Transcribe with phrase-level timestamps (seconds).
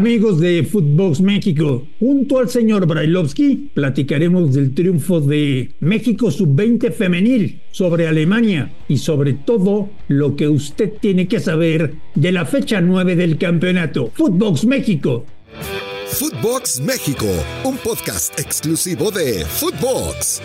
[0.00, 7.60] Amigos de Footbox México, junto al señor Brailovsky platicaremos del triunfo de México Sub-20 femenil
[7.70, 13.14] sobre Alemania y sobre todo lo que usted tiene que saber de la fecha 9
[13.14, 14.10] del campeonato.
[14.14, 15.26] Footbox México.
[16.06, 17.26] Footbox México,
[17.64, 20.40] un podcast exclusivo de Footbox.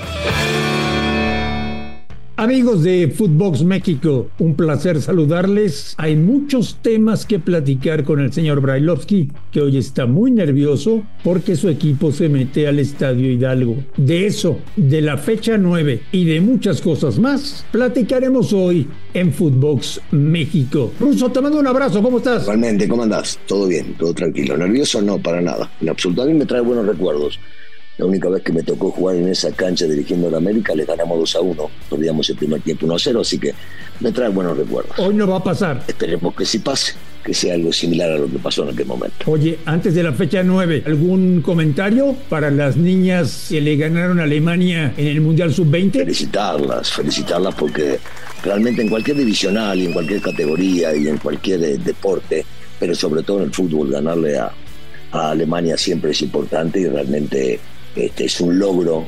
[2.45, 5.95] Amigos de Footbox México, un placer saludarles.
[5.97, 11.55] Hay muchos temas que platicar con el señor Brailovsky, que hoy está muy nervioso porque
[11.55, 13.77] su equipo se mete al Estadio Hidalgo.
[13.97, 20.01] De eso, de la fecha 9 y de muchas cosas más, platicaremos hoy en Footbox
[20.11, 20.91] México.
[20.99, 22.43] Ruso, te mando un abrazo, ¿cómo estás?
[22.43, 23.39] Igualmente, ¿cómo andás?
[23.47, 24.55] Todo bien, todo tranquilo.
[24.55, 25.01] ¿Nervioso?
[25.01, 25.71] No, para nada.
[25.81, 27.39] En absoluto, a mí me trae buenos recuerdos.
[27.97, 30.83] La única vez que me tocó jugar en esa cancha dirigiendo a la América, le
[30.83, 31.69] ganamos 2 a 1.
[31.89, 33.53] Perdíamos el primer tiempo 1 a 0, así que
[34.01, 34.99] me trae buenos recuerdos.
[34.99, 35.81] Hoy no va a pasar.
[35.87, 39.15] Esperemos que sí pase, que sea algo similar a lo que pasó en aquel momento.
[39.31, 44.23] Oye, antes de la fecha 9, ¿algún comentario para las niñas que le ganaron a
[44.23, 45.93] Alemania en el Mundial Sub-20?
[45.93, 47.97] Felicitarlas, felicitarlas porque
[48.43, 52.45] realmente en cualquier divisional y en cualquier categoría y en cualquier eh, deporte,
[52.77, 54.51] pero sobre todo en el fútbol, ganarle a,
[55.13, 57.57] a Alemania siempre es importante y realmente
[57.95, 59.05] este es un logro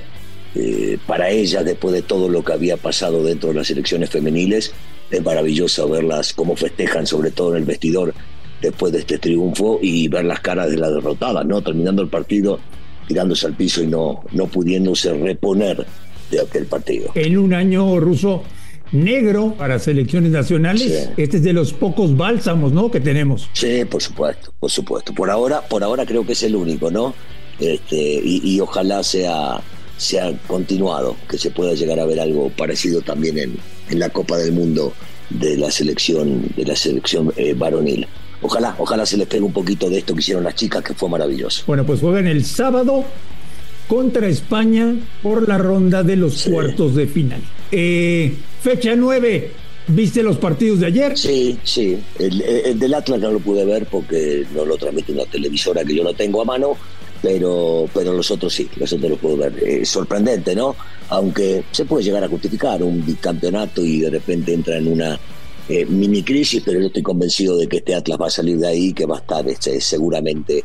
[0.56, 4.72] eh, para ellas después de todo lo que había pasado dentro de las elecciones femeniles.
[5.12, 8.14] Es maravilloso verlas cómo festejan, sobre todo en el vestidor,
[8.62, 11.62] después de este triunfo y ver las caras de la derrotada, ¿no?
[11.62, 12.60] Terminando el partido,
[13.08, 15.86] tirándose al piso y no, no pudiéndose reponer
[16.32, 17.12] de aquel partido.
[17.16, 18.44] En un año ruso
[18.92, 21.14] negro para selecciones nacionales, Sí.
[21.22, 22.90] este es de los pocos bálsamos, ¿no?
[22.90, 23.50] Que tenemos.
[23.54, 25.14] Sí, por supuesto, por supuesto.
[25.14, 27.14] Por ahora, por ahora creo que es el único, ¿no?
[27.60, 29.62] Este, y, y ojalá sea,
[29.98, 33.58] sea continuado, que se pueda llegar a ver algo parecido también en,
[33.90, 34.94] en la Copa del Mundo
[35.30, 38.08] de la selección, de la selección eh, varonil.
[38.42, 41.10] Ojalá, ojalá se les pegue un poquito de esto que hicieron las chicas, que fue
[41.10, 41.64] maravilloso.
[41.66, 43.04] Bueno, pues juegan el sábado
[43.88, 46.52] contra España por la ronda de los Sí.
[46.52, 47.42] cuartos de final.
[47.72, 49.52] Eh, fecha 9,
[49.88, 51.18] ¿viste los partidos de ayer?
[51.18, 51.98] Sí, sí.
[52.20, 55.96] El, el del Atlas no lo pude ver porque no lo transmite una televisora que
[55.96, 56.78] yo no tengo a mano,
[57.22, 59.54] pero, pero los otros sí, los otros los puedo ver.
[59.66, 60.76] Es sorprendente, ¿no?
[61.10, 65.20] Aunque se puede llegar a justificar un bicampeonato y de repente entra en una
[65.70, 68.68] eh, mini crisis, pero yo estoy convencido de que este Atlas va a salir de
[68.68, 70.64] ahí, que va a estar este, seguramente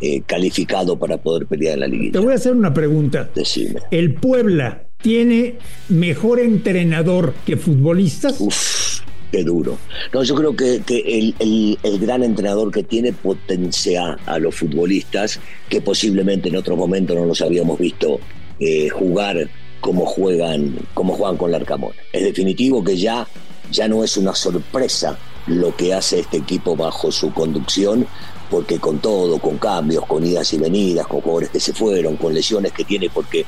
[0.00, 2.20] eh, calificado para poder pelear en la Te liguilla.
[2.20, 3.30] voy a hacer una pregunta.
[3.34, 3.80] Decime.
[3.90, 5.58] ¿El Puebla tiene
[5.88, 8.40] mejor entrenador que futbolistas?
[8.40, 8.81] Uf,
[9.32, 9.78] qué duro.
[10.12, 14.54] No, yo creo que, que el, el- el gran entrenador que tiene potencia a los
[14.54, 18.20] futbolistas, que posiblemente en otros momentos no los habíamos visto
[18.60, 19.48] eh, jugar
[19.80, 21.52] como juegan, como juegan con.
[22.12, 23.26] Es definitivo que ya,
[23.72, 25.18] ya no es una sorpresa
[25.48, 28.06] lo que hace este equipo bajo su conducción,
[28.48, 32.32] porque con todo, con cambios, con idas y venidas, con jugadores que se fueron, con
[32.34, 33.44] lesiones que tiene, porque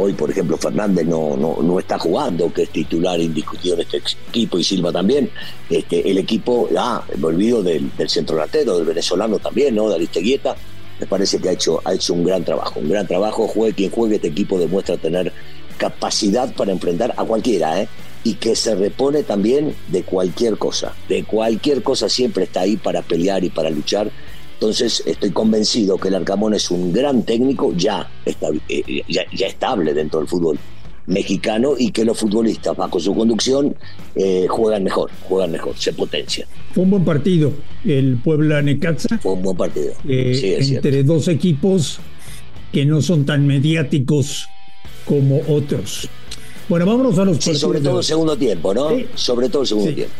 [0.00, 4.00] Hoy, por ejemplo, Fernández no, no, no está jugando, que es titular indiscutido en este
[4.28, 5.28] equipo, y Silva también.
[5.68, 9.88] Este, el equipo, ah, me olvido del, centro delantero, del venezolano también, ¿no?
[9.88, 10.54] De Aristeguieta.
[11.00, 13.48] Me parece que ha hecho, ha hecho un gran trabajo, un gran trabajo.
[13.48, 15.32] Juegue quien juegue, este equipo demuestra tener
[15.78, 17.88] capacidad para enfrentar a cualquiera, ¿eh?
[18.22, 20.94] Y que se repone también de cualquier cosa.
[21.08, 24.12] De cualquier cosa siempre está ahí para pelear y para luchar.
[24.60, 29.46] Entonces estoy convencido que el Arcamón es un gran técnico ya, estabi- eh, ya, ya
[29.46, 30.58] estable dentro del fútbol
[31.06, 33.74] mexicano y que los futbolistas bajo su conducción
[34.16, 36.48] eh, juegan mejor, juegan mejor, se potencian.
[36.74, 37.52] Fue un buen partido
[37.84, 39.18] el Puebla-Necaxa.
[39.18, 39.92] Fue un buen partido.
[40.08, 40.88] eh, sí, es cierto.
[40.88, 42.00] entre dos equipos
[42.72, 44.48] que no son tan mediáticos
[45.04, 46.08] como otros.
[46.68, 48.90] Bueno, vámonos a los Sí, sobre todo el segundo tiempo, ¿no?
[48.90, 49.06] Sí.
[49.14, 49.94] Sobre todo el segundo Sí.
[49.96, 50.14] tiempo.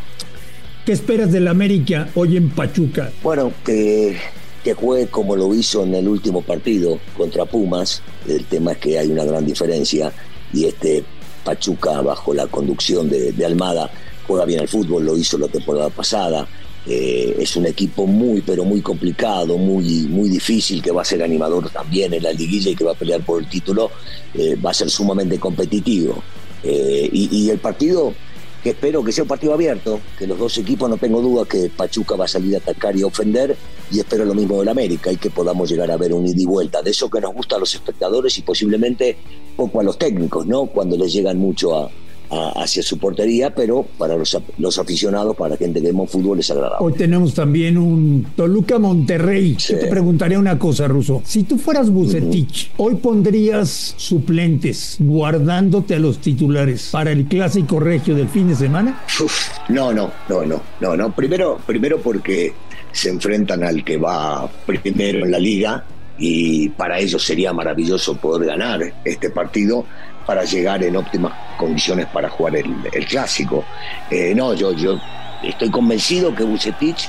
[0.88, 3.12] ¿Qué esperas del América hoy en Pachuca?
[3.22, 4.16] Bueno, que,
[4.65, 8.00] que juegue como lo hizo en el último partido contra Pumas.
[8.26, 10.10] El tema es que hay una gran diferencia
[10.50, 11.04] y este
[11.44, 13.91] Pachuca, bajo la conducción de, Almada,
[14.26, 16.49] juega bien al fútbol, lo hizo la temporada pasada.
[16.87, 21.23] Eh, es un equipo muy, pero muy complicado, muy, muy difícil, que va a ser
[21.23, 23.90] animador también en la liguilla y que va a pelear por el título.
[24.32, 26.23] Eh, va a ser sumamente competitivo.
[26.64, 28.14] Eh, y el partido
[28.62, 31.70] que espero que sea un partido abierto, que los dos equipos no tengo duda que
[31.75, 33.56] Pachuca va a salir a atacar y ofender,
[33.90, 36.46] y espero lo mismo del América y que podamos llegar a ver un ida y
[36.46, 39.16] vuelta, de eso que nos gusta a los espectadores y posiblemente
[39.56, 40.66] poco a los técnicos, ¿no?
[40.66, 41.90] Cuando les llegan mucho a,
[42.30, 46.40] a- hacia su portería, pero para los, los aficionados, para la gente que vemos fútbol
[46.40, 46.78] es agradable.
[46.80, 49.56] Hoy tenemos también un Toluca Monterrey.
[49.58, 49.72] Sí.
[49.75, 51.22] Yo te preguntaría una cosa, Ruso.
[51.25, 58.14] Si tú fueras Bucetich, hoy pondrías suplentes guardándote a los titulares para el clásico regio
[58.14, 59.02] del fin de semana.
[59.22, 61.14] Uf, no, no, no, no, no, no.
[61.14, 62.52] Primero, primero porque
[62.92, 65.84] se enfrentan al que va primero en la liga
[66.19, 69.84] y para ellos sería maravilloso poder ganar este partido
[70.28, 73.64] para llegar en óptimas condiciones para jugar el, clásico.
[74.10, 75.00] Eh, no, yo, yo
[75.42, 77.08] estoy convencido que Bucetich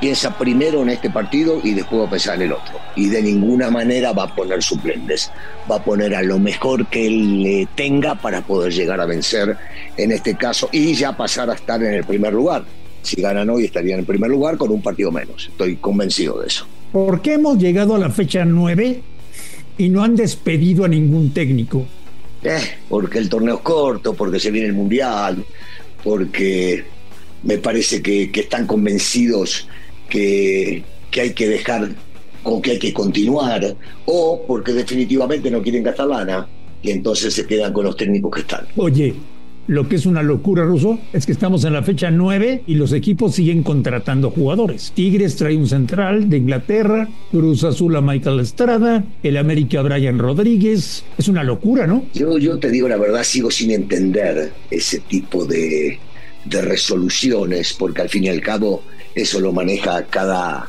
[0.00, 2.78] piensa primero en este partido y después va a pensar en el otro.
[2.94, 5.32] Y de ninguna manera va a poner suplentes.
[5.68, 9.56] Va a poner a lo mejor que él tenga para poder llegar a vencer
[9.96, 12.62] en este caso y ya pasar a estar en el primer lugar.
[13.02, 15.48] Si ganan hoy estarían en primer lugar con un partido menos.
[15.48, 16.68] Estoy convencido de eso.
[16.92, 19.02] ¿Por qué hemos llegado a la fecha 9
[19.76, 21.84] y no han despedido a ningún técnico?
[22.42, 22.58] Eh,
[22.88, 25.44] porque el torneo es corto, porque se viene el Mundial,
[26.02, 26.84] porque
[27.42, 29.68] me parece que, están convencidos
[30.08, 31.90] que, que, hay que dejar
[32.42, 33.76] o que hay que continuar,
[34.06, 36.48] o porque definitivamente no quieren gastar lana
[36.82, 38.66] y entonces se quedan con los técnicos que están.
[38.76, 39.14] Oye,
[39.70, 42.92] lo que es una locura, Ruso, es que estamos en la fecha 9 y los
[42.92, 44.90] equipos siguen contratando jugadores.
[44.96, 51.04] Tigres trae un central de Inglaterra, Cruz Azul a Michael Estrada, el América Brian Rodríguez.
[51.16, 52.04] Es una locura, ¿no?
[52.14, 56.00] Yo, yo te digo la verdad, sigo sin entender ese tipo de,
[56.46, 58.82] de resoluciones, porque al fin y al cabo
[59.14, 60.66] eso lo maneja cada,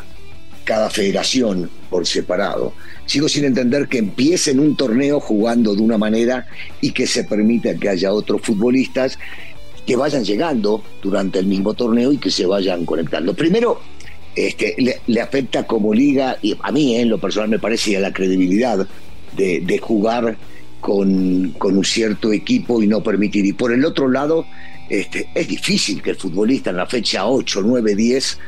[0.64, 2.74] cada federación por separado
[3.06, 6.48] sigo sin entender que empiecen un torneo jugando de una manera
[6.80, 9.20] y que se permita que haya otros futbolistas
[9.86, 13.34] que vayan llegando durante el mismo torneo y que se vayan conectando.
[13.34, 13.82] Primero,
[14.36, 18.14] este, le, afecta como liga, y a mí en lo personal me parece a la
[18.14, 18.88] credibilidad
[19.36, 20.38] de, jugar
[20.80, 23.46] con, con, un cierto equipo y no permitir.
[23.46, 24.46] Y por el otro lado,
[24.90, 28.40] este, es difícil que el futbolista en la fecha 8, 9, 10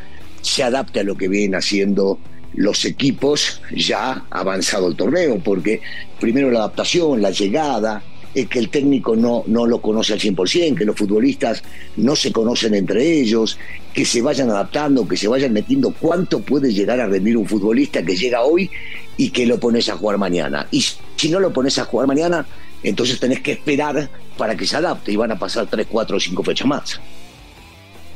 [0.42, 2.20] se adapte a lo que vienen haciendo
[2.56, 5.82] los equipos ya avanzado el torneo, porque
[6.20, 8.04] primero la adaptación, la llegada,
[8.34, 11.64] es que el técnico no, no lo conoce al 100%, que los futbolistas
[11.98, 13.60] no se conocen entre ellos,
[13.94, 18.04] que se vayan adaptando, que se vayan metiendo cuánto puede llegar a rendir un futbolista
[18.04, 18.70] que llega hoy
[19.18, 20.68] y que lo pones a jugar mañana.
[20.72, 20.84] Y
[21.16, 22.46] si no lo pones a jugar mañana,
[22.82, 26.20] entonces tenés que esperar para que se adapte y van a pasar 3, 4 o
[26.20, 27.00] 5 fechas más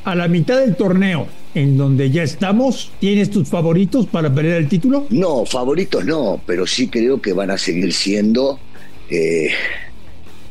[0.07, 4.69] a la mitad del torneo, en donde ya estamos, ¿tienes tus favoritos para pelear el
[4.69, 5.05] título?
[5.09, 8.57] No, favoritos no, pero sí creo que van a seguir siendo
[9.09, 9.49] eh,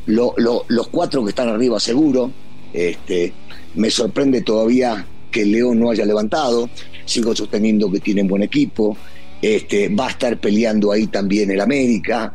[0.05, 2.31] los cuatro que están arriba seguro.
[2.71, 3.33] Este,
[3.73, 6.69] me sorprende todavía que León no haya levantado,
[7.05, 8.95] sigo sosteniendo que tienen buen equipo,
[9.41, 12.31] este, va a estar peleando ahí también el América.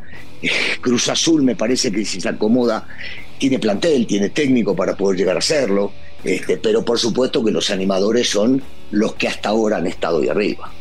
[0.81, 2.85] Cruz Azul me parece que si se acomoda,
[3.37, 5.93] tiene plantel, tiene técnico para poder llegar a hacerlo.
[6.23, 8.61] Este, pero por supuesto que los animadores son
[8.91, 10.71] los que hasta ahora han estado ahí arriba.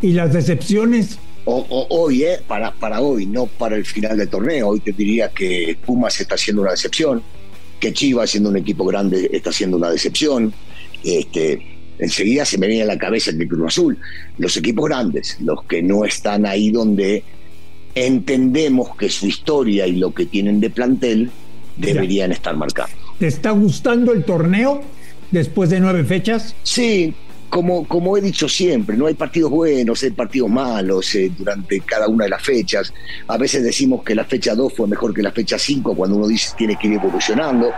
[0.00, 1.18] ¿Y las decepciones?
[1.44, 4.68] hoy, eh, para, para hoy, no para el final del torneo.
[4.68, 7.22] Hoy te diría que Pumas está haciendo una decepción,
[7.80, 10.52] que Chivas, siendo un equipo grande, está haciendo una decepción.
[11.02, 11.60] Este,
[11.98, 13.98] enseguida se me viene a la cabeza el Cruz Azul.
[14.38, 17.24] Los equipos grandes, los que no están ahí donde
[17.94, 21.30] entendemos que su historia y lo que tienen de plantel
[21.76, 23.01] deberían estar marcados.
[23.22, 24.80] ¿Te está gustando el torneo
[25.30, 26.56] después de nueve fechas?
[26.64, 27.14] Sí,
[27.48, 32.08] como, como he dicho siempre, no hay partidos buenos, hay partidos malos eh, durante cada
[32.08, 32.92] una de las fechas.
[33.28, 36.26] A veces decimos que la fecha 2 fue mejor que la fecha 5 cuando uno
[36.26, 37.70] dice tiene que ir evolucionando.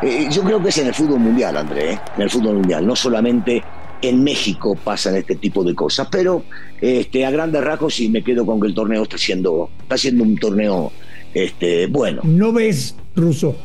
[0.00, 2.86] Eh, yo creo que es en el fútbol mundial, André, eh, en el fútbol mundial,
[2.86, 3.64] no solamente
[4.00, 6.44] en México pasan este tipo de cosas, pero
[6.80, 10.22] este, a grandes rasgos sí me quedo con que el torneo está siendo, está siendo
[10.22, 10.92] un torneo
[11.34, 12.22] este, bueno.
[12.22, 13.56] ¿No ves, Ruso,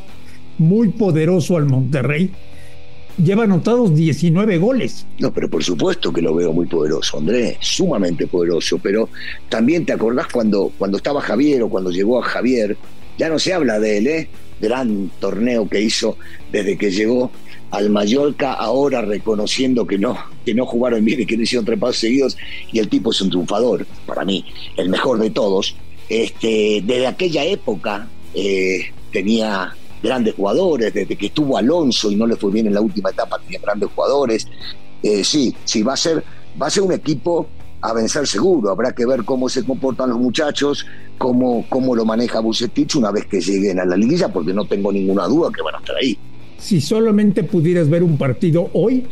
[0.60, 2.30] muy poderoso al Monterrey.
[3.18, 5.06] Lleva anotados 19 goles.
[5.18, 8.78] No, pero por supuesto que lo veo muy poderoso, Andrés, sumamente poderoso.
[8.78, 9.10] Pero
[9.50, 12.78] también te acordás cuando, cuando estaba Javier o cuando llegó a Javier,
[13.18, 14.30] ya no se habla de él, ¿eh?
[14.62, 16.18] Gran torneo que hizo
[16.52, 17.32] desde que llegó
[17.72, 21.80] al Mallorca, ahora reconociendo que no, que no jugaron bien y que no hicieron tres
[21.80, 22.38] pasos seguidos,
[22.72, 24.46] y el tipo es un triunfador, para mí,
[24.78, 25.76] el mejor de todos.
[26.08, 32.36] Este, desde aquella época eh, tenía grandes jugadores, desde que estuvo Alonso y no le
[32.36, 34.48] fue bien en la última etapa, tenía grandes jugadores.
[35.04, 36.24] Eh, sí, sí, va a ser,
[36.62, 37.48] va a ser un equipo
[37.82, 38.70] a vencer seguro.
[38.70, 40.86] Habrá que ver cómo se comportan los muchachos,
[41.18, 44.92] cómo, cómo lo maneja Bucetich una vez que lleguen a la liguilla, porque no tengo
[44.92, 46.18] ninguna duda que van a estar ahí.
[46.58, 49.08] Si solamente pudieras ver un partido hoy,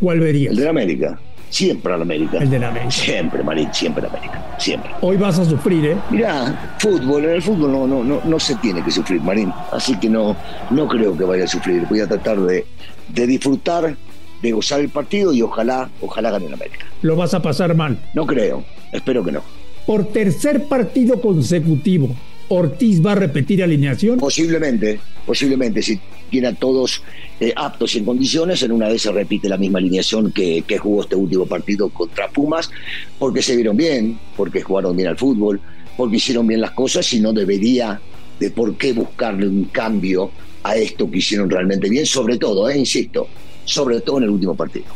[0.00, 0.52] ¿cuál verías?
[0.52, 1.18] El de América.
[1.56, 2.36] Siempre al América.
[2.36, 2.90] El de la América.
[2.90, 4.44] Siempre, Marín, siempre América.
[4.58, 4.90] Siempre.
[5.00, 5.96] Hoy vas a sufrir, ¿eh?
[6.10, 9.50] Mirá, fútbol, en el fútbol no, no, no, no se tiene que sufrir, Marín.
[9.72, 10.36] Así que no,
[10.68, 11.86] no creo que vaya a sufrir.
[11.88, 12.66] Voy a tratar de,
[13.08, 13.96] de disfrutar,
[14.42, 16.84] de gozar el partido y ojalá, ojalá gane el América.
[17.00, 17.98] ¿Lo vas a pasar mal?
[18.12, 19.40] No creo, espero que no.
[19.86, 22.10] Por tercer partido consecutivo,
[22.48, 24.18] Ortiz va a repetir alineación.
[24.18, 25.98] Posiblemente, posiblemente, si
[26.30, 27.02] tiene a todos
[27.40, 30.78] eh, aptos y en condiciones, en una vez se repite la misma alineación que, que
[30.78, 32.70] jugó este último partido contra Pumas,
[33.18, 35.60] porque se vieron bien, porque jugaron bien al fútbol,
[35.96, 38.00] porque hicieron bien las cosas y no debería
[38.38, 40.30] de por qué buscarle un cambio
[40.62, 43.28] a esto que hicieron realmente bien, sobre todo, eh, insisto,
[43.64, 44.86] sobre todo en el último partido.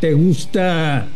[0.00, 1.06] ¿Te gusta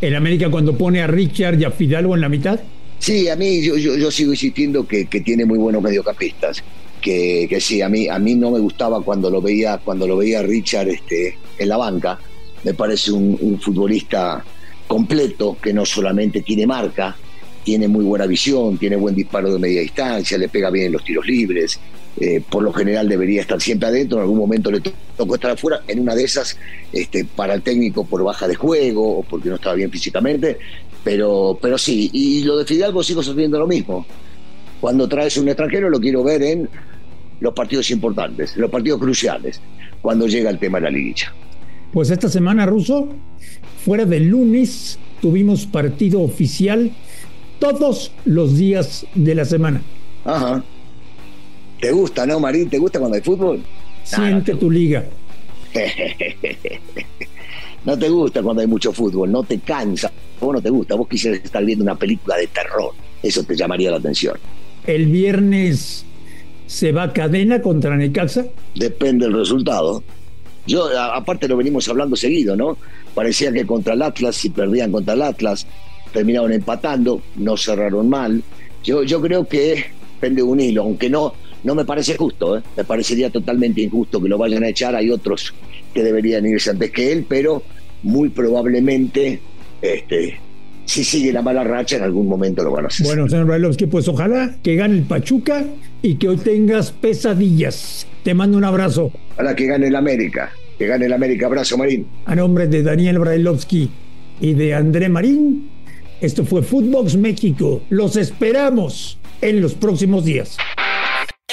[0.00, 2.60] el América cuando pone a Richard y a Fidalgo en la mitad?
[2.98, 6.62] Sí, a mí yo, yo, sigo insistiendo que, tiene muy buenos mediocampistas.
[7.00, 10.16] Que, que, sí, a mí, a mí no me gustaba cuando lo veía, cuando lo
[10.16, 12.18] veía Richard este, en la banca.
[12.64, 14.44] Me parece un futbolista
[14.88, 17.14] completo, que no solamente tiene marca,
[17.62, 21.04] tiene muy buena visión, tiene buen disparo de media distancia, le pega bien en los
[21.04, 21.78] tiros libres.
[22.20, 24.80] Eh, por lo general debería estar siempre adentro, en algún momento le
[25.16, 26.58] tocó estar afuera, en una de esas
[26.92, 30.58] este, para el técnico por baja de juego o porque no estaba bien físicamente,
[31.04, 34.04] pero, pero sí, y lo de Fidalgo sigo sosteniendo lo mismo.
[34.80, 36.68] Cuando traes un extranjero lo quiero ver en
[37.40, 39.60] los partidos importantes, los partidos cruciales,
[40.02, 41.32] cuando llega el tema de la liguilla.
[41.92, 43.08] Pues esta semana, Ruso,
[43.84, 46.90] fuera del lunes, tuvimos partido oficial
[47.58, 49.82] todos los días de la semana.
[50.24, 50.64] Ajá.
[51.80, 52.68] ¿Te gusta, no, Marín?
[52.68, 53.62] ¿Te gusta cuando hay fútbol?
[54.02, 55.04] Siente tu liga.
[57.84, 60.10] no te gusta cuando hay mucho fútbol, no te cansa.
[60.40, 62.92] Vos no te gusta, vos quisieras estar viendo una película de terror.
[63.22, 64.36] Eso te llamaría la atención.
[64.86, 66.04] ¿El viernes
[66.66, 68.46] se va a cadena contra Necaxa?
[68.74, 70.02] Depende del resultado.
[70.66, 72.76] Yo, aparte lo venimos hablando seguido, ¿no?
[73.14, 75.66] Parecía que contra el Atlas, si perdían contra el Atlas,
[76.12, 78.42] terminaron empatando, no cerraron mal.
[78.84, 79.86] Yo, yo creo que
[80.20, 81.34] pende un hilo, aunque no,
[81.64, 82.62] no me parece justo, ¿eh?
[82.76, 85.54] me parecería totalmente injusto que lo vayan a echar, hay otros
[85.92, 87.62] que deberían irse antes que él, pero
[88.02, 89.40] muy probablemente
[89.82, 90.38] este,
[90.88, 93.06] si sigue la mala racha, en algún momento lo van a hacer.
[93.06, 95.64] Bueno, señor Brailovsky, pues ojalá que gane el Pachuca
[96.00, 98.06] y que hoy tengas pesadillas.
[98.22, 99.12] Te mando un abrazo.
[99.34, 101.46] Ojalá que gane el América, que gane el América.
[101.46, 102.06] Abrazo, Marín.
[102.24, 103.90] A nombre de Daniel Brailovsky
[104.40, 105.68] y de André Marín,
[106.20, 107.82] esto fue Footbox México.
[107.90, 110.56] Los esperamos en los próximos días.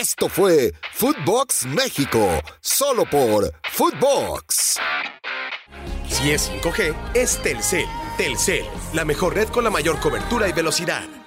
[0.07, 4.77] Esto fue Footbox México, solo por Footbox.
[6.07, 7.87] Si es 5G, es Telcel.
[8.15, 11.24] Telcel, la mejor red con la mayor cobertura y velocidad.